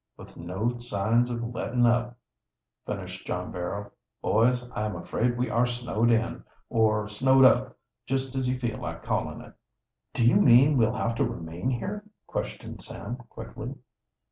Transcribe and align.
"With 0.17 0.35
no 0.35 0.79
signs 0.79 1.29
of 1.29 1.53
letting 1.53 1.85
up," 1.85 2.17
finished 2.87 3.27
John 3.27 3.51
Barrow. 3.51 3.91
"Boys, 4.19 4.67
I 4.71 4.85
am 4.87 4.95
afraid 4.95 5.37
we 5.37 5.47
are 5.47 5.67
snowed 5.67 6.09
in, 6.09 6.43
or 6.71 7.07
snowed 7.07 7.45
up, 7.45 7.77
just 8.07 8.33
as 8.35 8.47
you 8.47 8.57
feel 8.57 8.79
like 8.79 9.03
calling 9.03 9.41
it." 9.41 9.53
"Do 10.15 10.27
you 10.27 10.37
mean 10.37 10.75
we'll 10.75 10.95
have 10.95 11.13
to 11.17 11.23
remain 11.23 11.69
here?" 11.69 12.03
questioned 12.25 12.81
Sam 12.81 13.17
quickly. 13.29 13.75